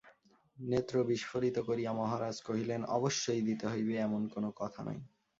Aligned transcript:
নেত্র 0.57 0.95
বিস্ফারিত 1.03 1.57
করিয়া 1.59 1.91
মহারাজ 1.93 2.35
কহিলেন, 2.41 2.81
অবশ্যই 2.97 3.41
দিতে 3.41 3.65
হইবে, 3.67 3.93
এমন 3.97 4.21
কোনো 4.27 4.49
কথা 4.55 4.81
নাই। 4.83 4.99